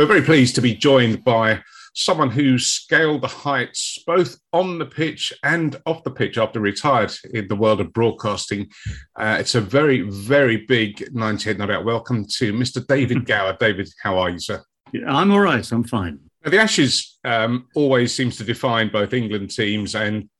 [0.00, 1.62] We're very pleased to be joined by
[1.94, 7.12] someone who scaled the heights both on the pitch and off the pitch after retired
[7.34, 8.70] in the world of broadcasting.
[9.18, 11.84] Uh, it's a very, very big 98 Not Out.
[11.84, 12.86] Welcome to Mr.
[12.86, 13.54] David Gower.
[13.60, 14.62] David, how are you, sir?
[14.94, 15.70] Yeah, I'm all right.
[15.70, 16.18] I'm fine.
[16.46, 20.30] Now, the Ashes um, always seems to define both England teams and,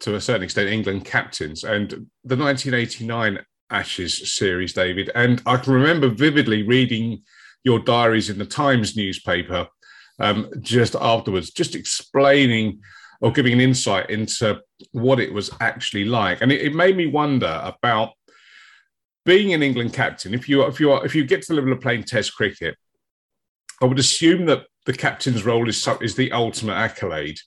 [0.00, 1.64] to a certain extent, England captains.
[1.64, 1.90] And
[2.22, 3.38] the 1989
[3.70, 7.22] Ashes series, David, and I can remember vividly reading
[7.66, 9.66] your diaries in the Times newspaper
[10.20, 12.80] um, just afterwards, just explaining
[13.20, 14.60] or giving an insight into
[14.92, 16.40] what it was actually like.
[16.42, 18.10] And it, it made me wonder about
[19.24, 20.32] being an England captain.
[20.32, 22.76] If you if you are, if you get to the level of playing Test cricket,
[23.82, 27.38] I would assume that the captain's role is is the ultimate accolade.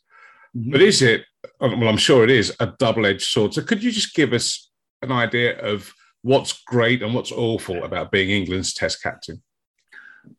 [0.56, 0.72] Mm-hmm.
[0.72, 1.23] But is it?
[1.62, 3.54] Well, I'm sure it is a double-edged sword.
[3.54, 4.70] So, could you just give us
[5.02, 9.42] an idea of what's great and what's awful about being England's Test captain?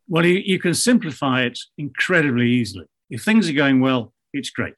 [0.09, 2.87] Well, you, you can simplify it incredibly easily.
[3.09, 4.75] If things are going well, it's great.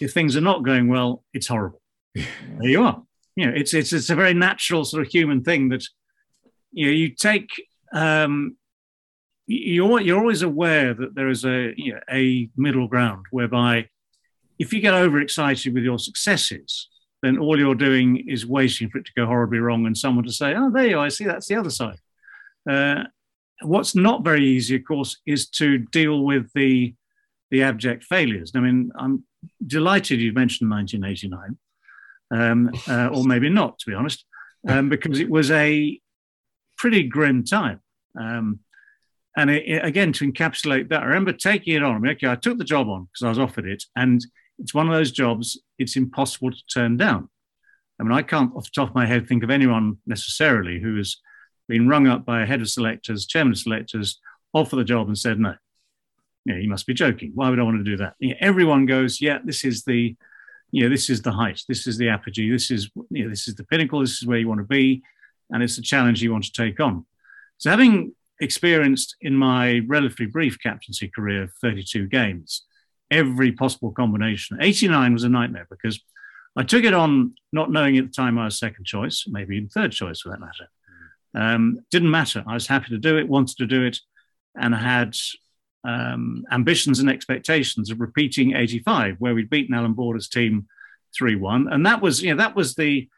[0.00, 1.80] If things are not going well, it's horrible.
[2.14, 2.26] there
[2.68, 3.02] you are.
[3.36, 5.84] You know, it's it's it's a very natural sort of human thing that
[6.72, 7.48] you know you take.
[7.92, 8.56] Um,
[9.46, 13.88] you're you're always aware that there is a you know, a middle ground whereby
[14.58, 16.88] if you get overexcited with your successes,
[17.22, 20.32] then all you're doing is waiting for it to go horribly wrong and someone to
[20.32, 21.06] say, "Oh, there you are.
[21.06, 21.98] I see that's the other side."
[22.68, 23.04] Uh,
[23.62, 26.94] what's not very easy, of course, is to deal with the
[27.50, 28.52] the abject failures.
[28.54, 29.24] I mean, I'm
[29.66, 31.58] delighted you mentioned 1989,
[32.30, 34.24] um, uh, or maybe not, to be honest,
[34.68, 35.98] um, because it was a
[36.78, 37.80] pretty grim time.
[38.18, 38.60] Um,
[39.36, 41.96] and it, it, again, to encapsulate that, I remember taking it on.
[41.96, 44.24] I mean, okay, I took the job on because I was offered it, and
[44.58, 47.28] it's one of those jobs it's impossible to turn down.
[47.98, 50.96] I mean, I can't, off the top of my head, think of anyone necessarily who
[50.96, 51.16] has
[51.70, 54.20] been rung up by a head of selectors, chairman of selectors,
[54.52, 55.54] offered the job and said no.
[56.44, 57.32] Yeah, you must be joking.
[57.34, 58.14] Why would I want to do that?
[58.40, 60.16] Everyone goes, yeah, this is the,
[60.72, 63.46] you know, this is the height, this is the apogee, this is, you know, this
[63.46, 65.02] is the pinnacle, this is where you want to be,
[65.50, 67.06] and it's a challenge you want to take on.
[67.58, 72.62] So, having experienced in my relatively brief captaincy career 32 games,
[73.10, 76.00] every possible combination, 89 was a nightmare because
[76.56, 79.68] I took it on not knowing at the time I was second choice, maybe even
[79.68, 80.68] third choice for that matter.
[81.34, 82.44] Um, didn't matter.
[82.46, 83.98] I was happy to do it, wanted to do it,
[84.56, 85.16] and had
[85.84, 90.66] um, ambitions and expectations of repeating 85, where we'd beaten Alan Border's team
[91.16, 91.68] 3 1.
[91.72, 93.08] And that was, you know, that was the,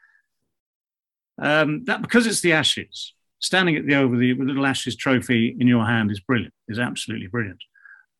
[1.39, 5.67] um, that because it's the Ashes, standing at the over the little Ashes trophy in
[5.67, 7.61] your hand is brilliant, is absolutely brilliant.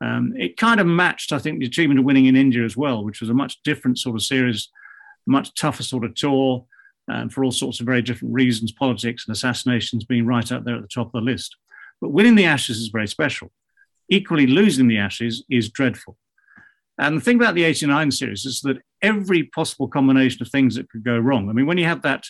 [0.02, 3.06] Um, it kind of matched, I think, the achievement of winning in India as well,
[3.06, 4.70] which was a much different sort of series,
[5.26, 6.66] much tougher sort of tour
[7.12, 10.76] um, for all sorts of very different reasons, politics and assassinations being right up there
[10.76, 11.56] at the top of the list.
[12.02, 13.52] But winning the Ashes is very special.
[14.10, 16.18] Equally, losing the Ashes is dreadful.
[16.98, 20.90] And the thing about the 89 series is that every possible combination of things that
[20.90, 21.50] could go wrong.
[21.50, 22.26] I mean, when you have that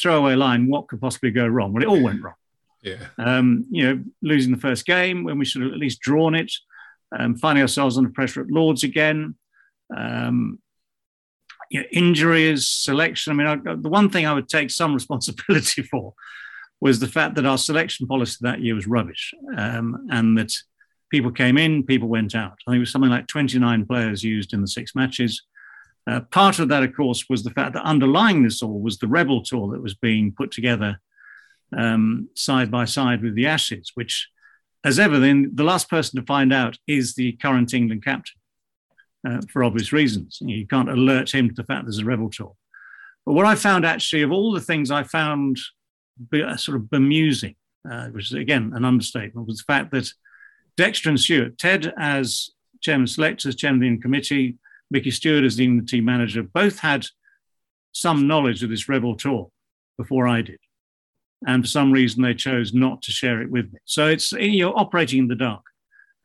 [0.00, 1.72] throwaway line, what could possibly go wrong?
[1.72, 2.34] Well, it all went wrong.
[2.82, 3.06] Yeah.
[3.18, 6.52] Um, you know, losing the first game when we should have at least drawn it,
[7.16, 9.36] um, finding ourselves under pressure at Lords again,
[9.96, 10.58] um,
[11.70, 13.32] you know, injuries, selection.
[13.32, 16.14] I mean, I, the one thing I would take some responsibility for
[16.80, 20.52] was the fact that our selection policy that year was rubbish, um, and that
[21.10, 22.58] people came in, people went out.
[22.66, 25.42] I think it was something like 29 players used in the six matches.
[26.06, 29.06] Uh, part of that, of course, was the fact that underlying this all was the
[29.06, 30.98] rebel tour that was being put together
[31.76, 34.28] um, side by side with the Ashes, which,
[34.82, 38.39] as ever, then the last person to find out is the current England captain
[39.26, 40.38] uh, for obvious reasons.
[40.40, 42.54] You can't alert him to the fact there's a rebel tour.
[43.26, 45.58] But what I found actually, of all the things I found
[46.30, 47.56] be, uh, sort of bemusing,
[47.90, 50.12] uh, which is again an understatement, was the fact that
[50.76, 54.56] Dexter and Stewart, Ted as chairman selectors, chairman of the committee,
[54.90, 57.06] Mickey Stewart as the team manager, both had
[57.92, 59.50] some knowledge of this rebel tour
[59.98, 60.58] before I did.
[61.46, 63.78] And for some reason, they chose not to share it with me.
[63.84, 65.62] So it's you're operating in the dark.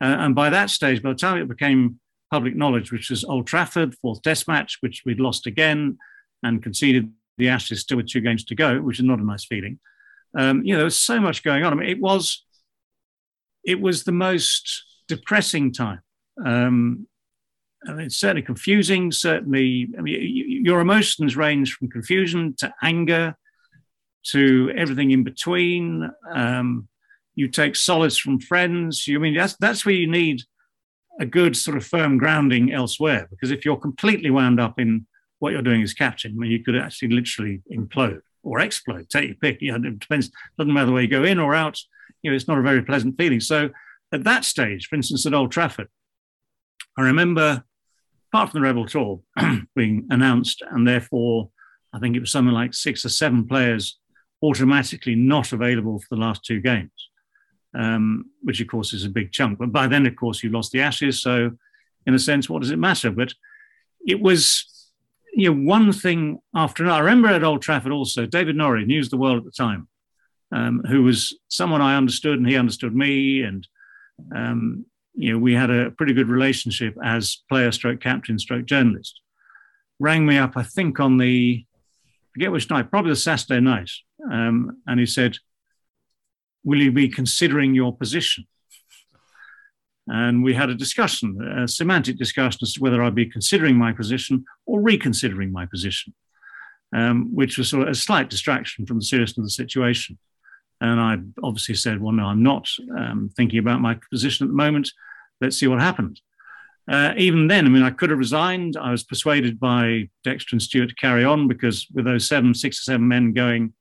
[0.02, 2.00] Uh, and by that stage, by the time it became
[2.36, 5.98] public knowledge, which was Old Trafford, fourth test match, which we'd lost again
[6.44, 9.46] and conceded the Ashes still with two games to go, which is not a nice
[9.46, 9.80] feeling.
[10.38, 11.72] Um, you know, there was so much going on.
[11.72, 12.44] I mean, it was,
[13.64, 16.02] it was the most depressing time.
[16.46, 17.08] Um,
[17.88, 19.14] I mean, it's certainly confusing.
[19.14, 23.38] Certainly, I mean, your emotions range from confusion to anger
[24.32, 26.10] to everything in between.
[26.34, 26.90] Um,
[27.34, 29.08] you take solace from friends.
[29.08, 30.42] You I mean that's that's where you need
[31.20, 33.28] a good sort of firm grounding elsewhere.
[33.30, 35.06] Because if you're completely wound up in
[35.40, 39.10] what you're doing as captain, I mean, you could actually literally implode or explode.
[39.10, 39.62] Take your pick.
[39.62, 40.32] You know, it depends.
[40.58, 41.80] Doesn't matter where you go in or out.
[42.22, 43.40] You know, it's not a very pleasant feeling.
[43.40, 43.70] So
[44.12, 45.88] at that stage, for instance, at Old Trafford,
[46.98, 47.64] I remember,
[48.32, 49.22] apart from the Rebel Tour
[49.76, 51.50] being announced, and therefore
[51.94, 54.00] I think it was something like six or seven players
[54.44, 56.92] automatically not available for the last two games,
[57.76, 59.60] um, which of course is a big chunk.
[59.60, 61.22] But by then, of course, you lost the Ashes.
[61.22, 61.52] So,
[62.08, 63.12] in a sense, what does it matter?
[63.12, 63.34] But
[64.06, 64.66] it was
[65.36, 66.98] you know, one thing after another.
[66.98, 69.88] I remember at Old Trafford also, David Norrie, News of the World at the time,
[70.52, 73.42] um, who was someone I understood and he understood me.
[73.42, 73.68] And,
[74.34, 79.20] um, you know, we had a pretty good relationship as player stroke captain stroke journalist.
[80.00, 81.66] Rang me up, I think on the,
[82.34, 83.92] forget which night, probably the Saturday night.
[84.32, 85.38] Um, and he said,
[86.66, 88.46] Will you be considering your position?
[90.08, 93.94] And we had a discussion, a semantic discussion as to whether I'd be considering my
[93.94, 96.14] position or reconsidering my position,
[96.94, 100.18] um, which was sort of a slight distraction from the seriousness of the situation.
[100.82, 102.68] And I obviously said, well, no, I'm not
[102.98, 104.92] um, thinking about my position at the moment.
[105.42, 106.22] Let's see what happens.
[106.88, 108.78] Uh, even then, I mean, I could have resigned.
[108.78, 112.80] I was persuaded by Dexter and Stewart to carry on because with those seven, six
[112.80, 113.74] or seven men going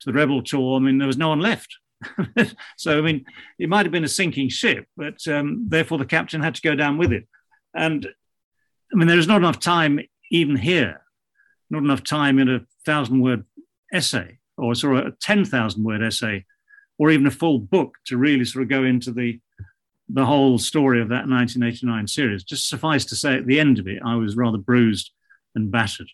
[0.00, 1.76] to the Rebel tour, I mean, there was no one left.
[2.76, 3.24] so, I mean,
[3.58, 6.74] it might have been a sinking ship, but um, therefore the captain had to go
[6.74, 7.26] down with it.
[7.74, 8.06] And
[8.92, 10.00] I mean, there is not enough time
[10.30, 11.02] even here,
[11.70, 13.44] not enough time in a thousand word
[13.92, 16.44] essay or sort of a 10,000 word essay
[16.98, 19.40] or even a full book to really sort of go into the
[20.10, 22.42] the whole story of that 1989 series.
[22.42, 25.10] Just suffice to say, at the end of it, I was rather bruised
[25.54, 26.08] and battered.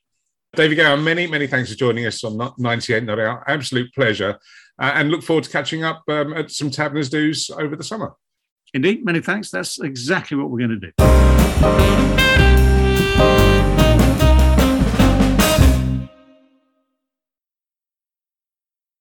[0.57, 3.43] David Gower, many, many thanks for joining us on 98 Not Out.
[3.49, 4.39] Absolute pleasure.
[4.79, 8.15] Uh, and look forward to catching up um, at some Taverners Do's over the summer.
[8.73, 9.51] Indeed, many thanks.
[9.51, 10.93] That's exactly what we're going to
[12.39, 12.44] do.